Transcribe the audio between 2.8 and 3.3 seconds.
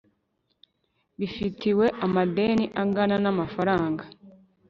angana n